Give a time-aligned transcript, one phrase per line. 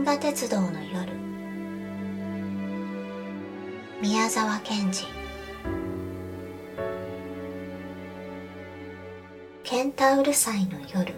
[0.00, 1.12] 銀河鉄道の夜。
[4.00, 5.04] 宮沢賢治。
[9.62, 11.12] ケンタウル祭の夜。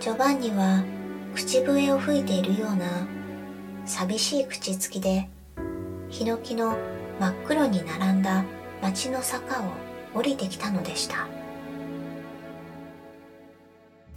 [0.00, 0.82] ジョバンニは
[1.32, 3.06] 口笛を吹いているような
[3.84, 5.28] 寂しい口つきで
[6.08, 6.76] ヒノキの
[7.20, 8.44] 真っ黒に並んだ
[8.82, 9.70] 町の坂を
[10.12, 11.35] 降りてきたのでした。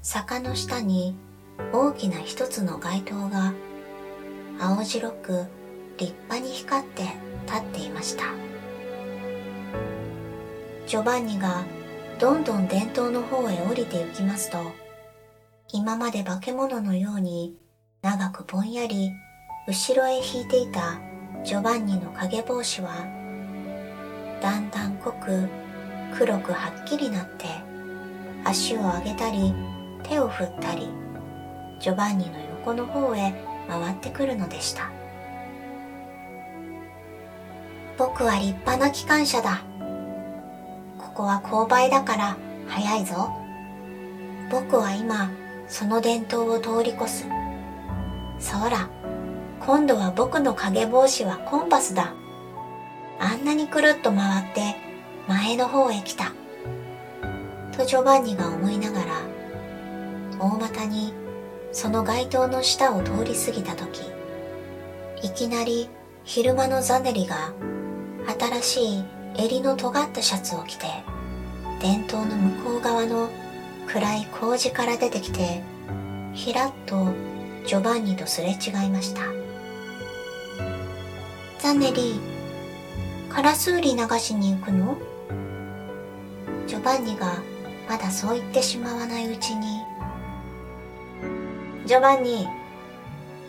[0.02, 1.16] 坂の下に
[1.74, 3.54] 大きな一つの街灯が
[4.60, 5.46] 青白く
[5.98, 7.04] 立派に光って
[7.46, 8.24] 立っていました。
[10.90, 11.66] ジョバンニが
[12.20, 14.58] どんどん伝統の方へ降りて行きますと
[15.72, 17.56] 今まで化け物のように
[18.02, 19.12] 長くぼんやり
[19.68, 21.00] 後ろへ引いていた
[21.44, 23.06] ジョバンニの影帽子は
[24.42, 25.48] だんだん濃く
[26.18, 27.46] 黒くはっきりなって
[28.44, 29.54] 足を上げたり
[30.04, 30.90] 手を振ったり
[31.80, 33.34] ジョバンニの横の方へ
[33.68, 34.92] 回ってくるのでした。
[37.98, 39.62] 僕は立派な機関車だ。
[40.98, 43.30] ここは勾配だから早いぞ。
[44.50, 45.30] 僕は今
[45.68, 47.28] その伝統を通り越す。
[48.40, 48.90] そら
[49.60, 52.14] 今度は僕の影帽子はコンパスだ。
[53.20, 54.76] あんなにくるっと回って
[55.28, 56.32] 前の方へ来た。
[57.78, 59.09] とジョバンニが思いながら
[60.40, 61.14] 大股に
[61.72, 64.02] その街灯の下を通り過ぎた時
[65.22, 65.90] いきなり
[66.24, 67.54] 昼間のザネリが
[68.62, 69.04] 新しい
[69.38, 70.86] 襟の尖ったシャツを着て
[71.82, 73.30] 伝統の向こう側の
[73.88, 75.62] 暗い麹から出てきて
[76.34, 77.08] ひらっと
[77.66, 79.22] ジョバンニとすれ違いました。
[81.60, 82.20] ザネリ
[83.30, 84.98] カラスウリ流しに行くの？
[86.68, 87.34] ジョバンニが
[87.88, 89.82] まだそう言ってしまわないうちに
[91.90, 92.48] ジョバンニ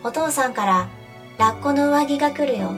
[0.03, 0.89] お父さんから
[1.37, 2.71] ラッコの上着が来るよ。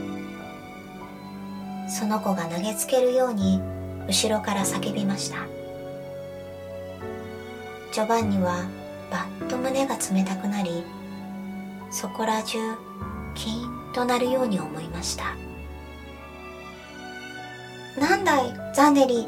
[1.88, 3.62] その子が投げつけるように
[4.06, 5.38] 後ろから叫びました。
[7.94, 8.66] ジョバンニは
[9.10, 10.84] バッと胸が冷たくなり
[11.92, 12.58] そこら中
[13.34, 15.34] キーンとなるように思いました。
[17.98, 19.26] なんだいザネリ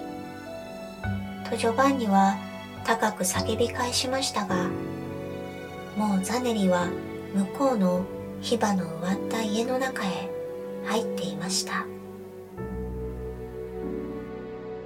[1.49, 2.35] とジョバンニは
[2.83, 4.67] 高く叫び返しましたが
[5.95, 6.87] もうザネリは
[7.33, 8.05] 向こうの
[8.41, 10.29] 火花の植わった家の中へ
[10.85, 11.85] 入っていました。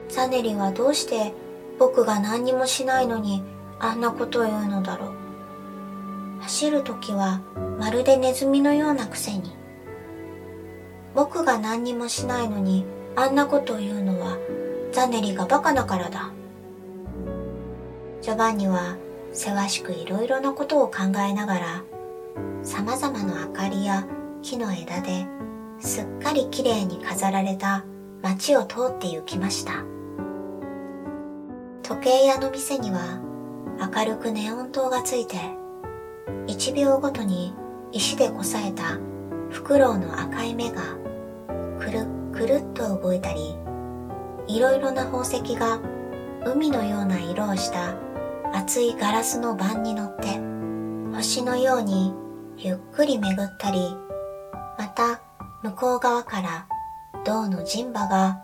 [0.08, 1.34] ザネリはどうして
[1.78, 3.44] 僕が何にもしないのに
[3.80, 5.14] あんなことを言うのだろう。
[6.42, 7.42] 走る時は
[7.80, 9.56] まるでネズミのようなくせに。
[11.16, 14.38] 僕が何にもしないのにあんなことを言うのは
[14.92, 16.32] ザネリがバカだからだ。
[18.22, 18.96] ジョバンニは
[19.32, 21.84] せわしくいろいろなことを考えながら
[22.64, 24.08] 様々な明かりや
[24.42, 25.26] 木の枝で
[25.80, 27.86] すっかりきれいに飾られた
[28.22, 29.86] 街を通って行きました。
[31.90, 33.20] 時計屋の店には
[33.94, 35.38] 明るくネオン灯がついて
[36.46, 37.56] 1秒ごとに
[37.92, 39.00] 石でこさえた
[39.50, 40.84] フクロウの赤い目が
[41.80, 43.56] くるっくるっと動いたり
[44.48, 45.80] いろいろな宝石が
[46.46, 47.96] 海のような色をした
[48.54, 50.40] 厚いガラスの盤に乗って
[51.16, 52.14] 星のように
[52.58, 53.80] ゆっくり巡ったり
[54.78, 55.22] また
[55.64, 56.68] 向こう側から
[57.26, 58.42] 銅の人馬が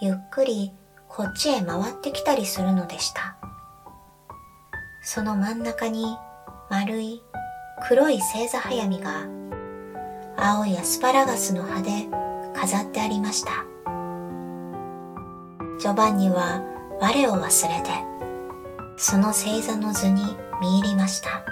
[0.00, 0.72] ゆっくり
[1.08, 3.36] こっちへ回ってきたりするのでした。
[5.02, 6.16] その真ん中に
[6.68, 7.22] 丸い
[7.88, 9.26] 黒い星座早見が
[10.36, 11.90] 青いアスパラガスの葉で
[12.58, 13.64] 飾ってありました。
[15.78, 16.62] ジョバンニは
[17.00, 18.15] 我を忘れて
[18.96, 20.22] その星座の図に
[20.60, 21.44] 見入りました。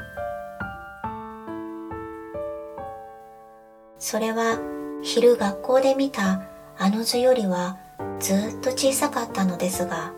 [3.99, 4.59] それは
[5.03, 6.43] 昼学校で見た
[6.77, 7.79] あの図よりは
[8.21, 10.13] ずっと小さかったのですが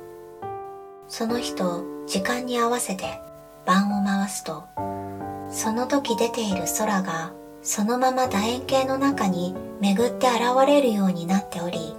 [1.08, 3.20] その日と時間に合わせて
[3.64, 4.64] 盤を回すと
[5.50, 7.32] その時出ている空が
[7.62, 11.94] そのまま楕円形の中に巡って現れるようになっており、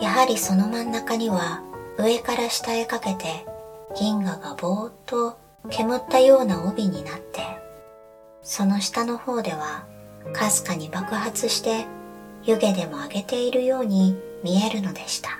[0.00, 1.62] やはりその真ん中には
[1.98, 3.46] 上から下へかけて
[3.94, 5.38] 銀河がぼーっと
[5.70, 7.40] 煙ったような帯になって、
[8.42, 9.86] その下の方では
[10.32, 11.86] かすかに爆発して
[12.44, 15.30] 湯気でも上げているように見えるのでした。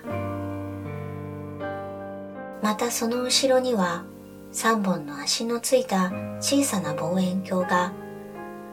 [2.63, 4.05] またその後ろには
[4.53, 7.93] 三本の足のついた小さな望遠鏡が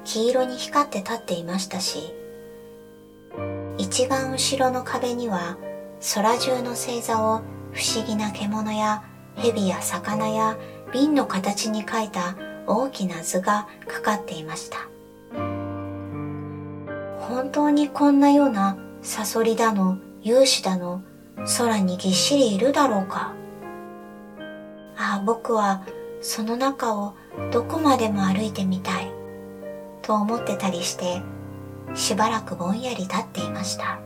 [0.03, 2.13] 黄色に光って立っていましたし、
[3.77, 5.57] 一番後ろの壁には
[6.13, 7.41] 空中の星座を
[7.71, 9.03] 不思議な獣や
[9.41, 10.57] 蛇や魚や
[10.93, 12.35] 瓶の形に描いた
[12.67, 14.77] 大きな図がかかっていました。
[17.19, 21.03] 本当にこんなようなサソリだの勇士だの
[21.57, 23.33] 空にぎっしりいるだろうか。
[24.97, 25.83] ああ僕は
[26.21, 27.15] その中を
[27.51, 29.11] どこまでも歩いてみたい
[30.01, 31.21] と思ってたりして
[31.93, 33.99] しばらくぼんやり立っていました。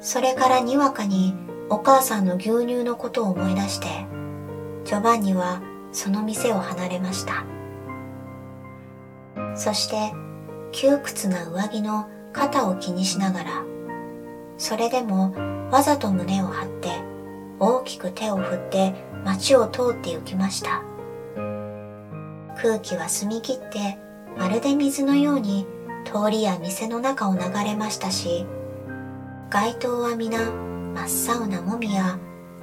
[0.00, 1.34] それからにわかに
[1.70, 3.86] お母さんの牛乳のことを思い出して
[4.84, 5.62] ジョバンニは
[5.92, 7.44] その店を離れました。
[9.54, 10.12] そして
[10.72, 13.64] 窮屈な上着の肩を気にしながら
[14.56, 15.34] それでも
[15.70, 16.90] わざと胸を張って
[17.58, 18.94] 大きく手を振って
[19.24, 20.82] 街を通って行きました。
[22.60, 23.98] 空気は澄み切って
[24.36, 25.66] まるで水のように
[26.04, 28.46] 通りや店の中を流れましたし
[29.50, 30.38] 街灯は皆
[31.06, 32.18] 真っ青なもみや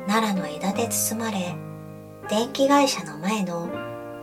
[0.08, 1.56] 奈良の枝で包まれ
[2.30, 3.70] 電気会社の前の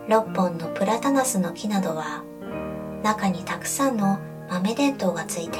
[0.07, 2.23] 6本のプラタナスの木などは
[3.03, 4.19] 中にたくさんの
[4.49, 5.59] 豆電灯がついて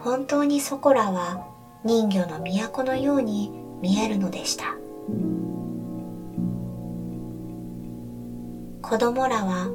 [0.00, 1.46] 本当にそこらは
[1.84, 4.76] 人魚の都のように見えるのでした。
[8.82, 9.70] 子供らは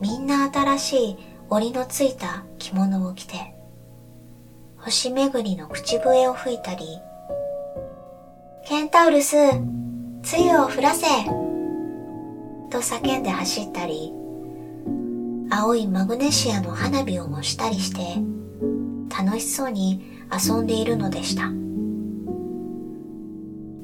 [0.00, 1.16] みんな新しい
[1.50, 3.57] 折りのついた着物を着て
[4.88, 6.86] 星巡りの口笛を吹いたり
[8.64, 9.36] ケンタウルス、
[10.22, 11.06] つゆを降らせ
[12.70, 14.14] と叫んで走ったり
[15.50, 18.22] 青いマグネシアの花火を模したりして
[19.14, 21.50] 楽しそうに遊んでいるのでした。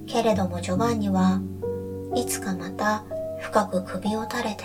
[0.07, 1.43] けれどもジョバンニは
[2.15, 3.05] いつかまた
[3.41, 4.65] 深く首を垂れて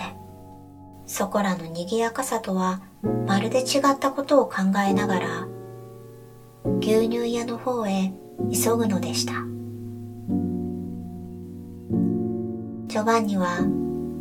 [1.04, 2.80] そこらの賑やかさとは
[3.26, 4.56] まるで違ったことを考
[4.88, 5.49] えながら
[6.80, 8.12] 牛乳屋の方へ
[8.52, 9.32] 急ぐのでした。
[12.88, 13.60] ジョバンニは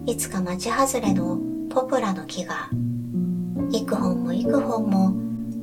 [0.05, 1.39] いつか町外れの
[1.69, 2.69] ポプラの木が
[3.71, 5.13] 幾本も幾本も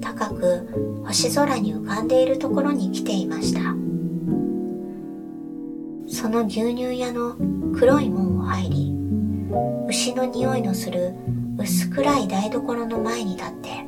[0.01, 3.61] 高く星空に浮かんでいるところに来ていました。
[6.09, 7.37] その牛乳屋の
[7.77, 8.95] 黒い門を入り
[9.89, 11.15] 牛の匂いのする
[11.59, 13.87] 薄暗い台所の前に立って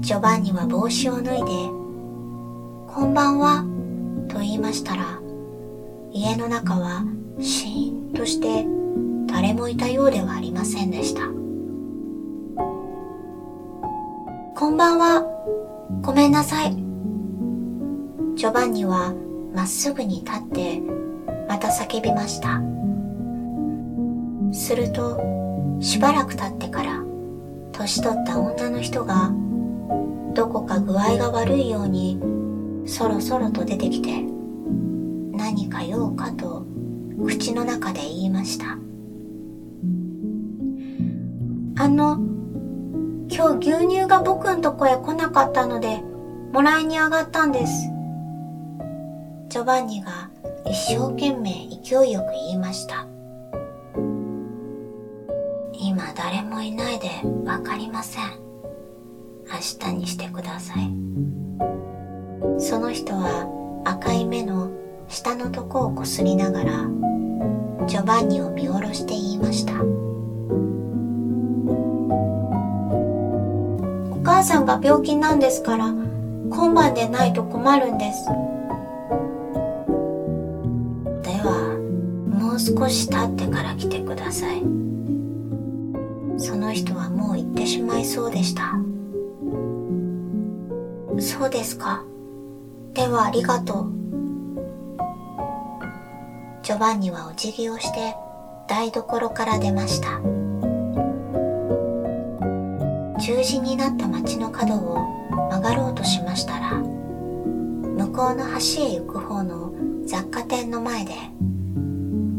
[0.00, 1.44] ジョバンニは帽子を脱いで
[2.92, 3.64] 「こんばんは」
[4.28, 5.20] と言いましたら
[6.10, 7.04] 家の中は
[7.38, 8.66] シーンとして
[9.32, 11.20] 誰もいたようではありませんでした。
[14.56, 15.24] こんばんは。
[16.02, 16.72] ごめんなさい。
[18.34, 19.14] ジョバンニは
[19.54, 20.82] まっすぐに立って
[21.48, 22.60] また叫びました。
[24.52, 25.20] すると
[25.78, 27.04] しばらく経ってから
[27.70, 29.32] 年取った女の人が
[30.34, 32.20] どこか具合が悪いように
[32.90, 34.20] そろそろと出てきて
[35.32, 36.66] 何か用かと
[37.24, 38.76] 口の中で言いました。
[41.82, 42.18] あの、
[43.28, 46.02] 今日牛乳が僕んとこへ来なかったので、
[46.52, 47.72] もらいに上がったんです。
[49.48, 50.30] ジョバンニが
[50.66, 53.06] 一生懸命勢いよく言いました。
[55.72, 57.08] 今誰もいないで
[57.44, 58.24] わかりません。
[59.46, 61.39] 明日にしてください。
[62.58, 63.48] その人は
[63.84, 64.70] 赤い目の
[65.08, 66.72] 下のとこをこすりながら、
[67.86, 69.72] ジョバンニを見下ろして言いました。
[74.12, 78.26] お母さんが病気なんですから、今晩でないと困るんです。
[81.22, 81.76] では、
[82.28, 84.62] もう少し経ってから来てください。
[86.36, 88.74] その人はもう行ってしまいそうでした。
[91.18, 92.04] そうですか。
[92.92, 93.92] ではありがとう。
[96.62, 98.14] ジョバンニはお辞儀をして
[98.68, 100.20] 台所から出ました。
[103.20, 104.98] 十字になった町の角を
[105.50, 109.72] 曲がろうとしましたら、向こうの橋へ行く方の
[110.06, 111.12] 雑貨店の前で、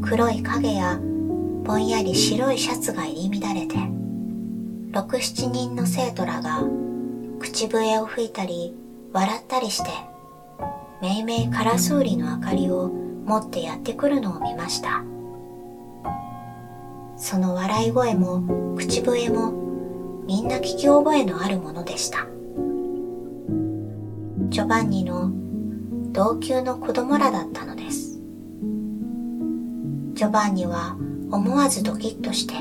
[0.02, 1.00] 黒い影や
[1.64, 3.76] ぼんやり白いシャツが入り乱れて、
[4.92, 6.64] 六七人の生徒らが
[7.40, 8.76] 口笛を吹いたり
[9.14, 9.90] 笑ったりして、
[11.02, 12.88] めいめいカラスウリの明かりを
[13.26, 15.04] 持ってやってくるのを見ました。
[17.18, 19.52] その笑い声も口笛も
[20.28, 22.28] みんな聞き覚えのあるものでした。
[24.50, 25.32] ジョバンニの
[26.12, 28.20] 同級の子供らだったのです。
[30.14, 30.98] ジョバンニは
[31.32, 32.54] 思わずドキッとして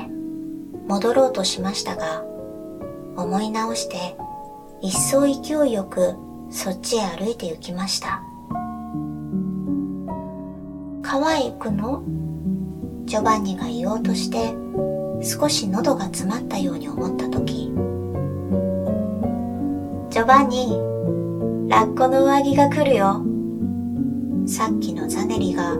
[0.88, 2.22] 戻ろうとしましたが、
[3.16, 4.16] 思い直して
[4.80, 6.14] 一層勢いよく
[6.50, 8.22] そっちへ歩いて行きました。
[11.12, 12.04] 川へ行くの
[13.04, 14.54] ジョバンニが言おうとして
[15.26, 17.72] 少し喉が詰まったように思った時
[20.08, 20.68] ジョバンニ
[21.68, 23.24] ラッコの上着が来るよ。
[24.46, 25.76] さっきのザネリが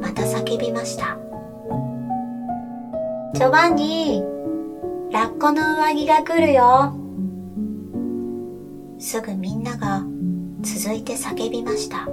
[0.00, 1.16] また叫びました。
[3.34, 4.20] ジョバンニ
[5.12, 6.92] ラッコの上着が来るよ。
[8.98, 10.04] すぐみんなが
[10.60, 12.08] 続いて叫びました。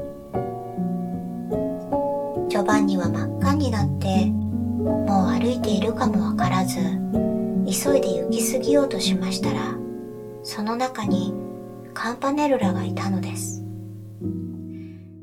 [2.50, 6.80] ジョバンニは真っ赤になってもう歩いているかもわからず
[7.66, 9.76] 急いで行き過ぎようとしましたら
[10.42, 11.32] その中に
[11.94, 13.64] カンパネルラがいたのです。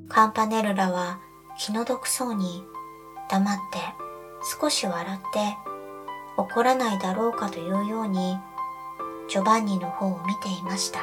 [0.09, 1.19] カンパネルラは
[1.59, 2.63] 気の毒そうに
[3.29, 3.79] 黙って
[4.61, 5.57] 少し笑って
[6.37, 8.39] 怒らないだろうかというように
[9.29, 11.01] ジョバンニの方を見ていました。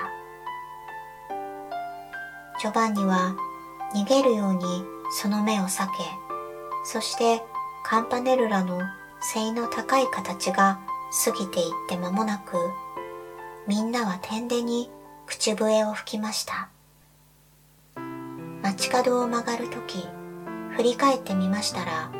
[2.62, 3.36] ジョバンニは
[3.94, 5.94] 逃げるようにその目を避け
[6.86, 7.42] そして
[7.84, 8.82] カンパネルラの
[9.22, 10.80] 背の高い形が
[11.26, 12.58] 過ぎていって間もなく
[13.68, 14.90] みんなは天でに
[15.26, 16.70] 口笛を吹きました。
[18.62, 20.06] 街角を曲がるとき
[20.76, 22.12] 振り返ってみましたら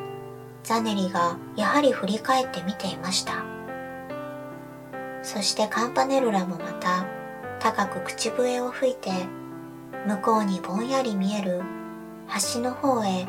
[0.64, 3.44] ザネリがやはり振り返って見ていました。
[5.24, 7.06] そしてカンパネルラもまた
[7.60, 9.10] 高く口笛を吹いて
[10.06, 11.62] 向こうにぼんやり見える
[12.54, 13.28] 橋の方へ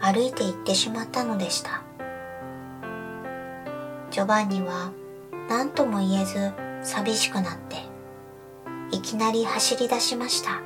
[0.00, 1.82] 歩いて行ってしまったのでした。
[4.10, 4.92] ジョバンニは
[5.48, 7.76] 何とも言えず寂しくなって
[8.90, 10.62] いきなり走り出しました。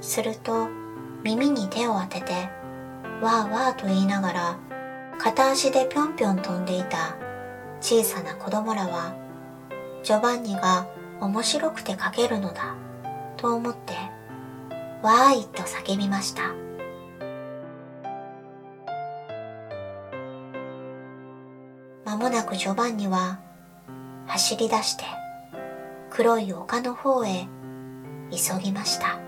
[0.00, 0.68] すると
[1.22, 2.32] 耳に手を当てて
[3.20, 4.58] わーわーと言いながら
[5.18, 7.16] 片足でぴょんぴょん飛んでいた
[7.80, 9.14] 小さな子供らは
[10.02, 10.86] ジョバンニが
[11.20, 12.74] 面白くて書けるのだ
[13.36, 13.94] と思って
[15.04, 16.54] わーいと叫びました。
[22.06, 23.38] まもなくジョバンニは
[24.26, 25.04] 走り出して
[26.08, 27.46] 黒い丘の方へ
[28.30, 29.23] 急ぎました。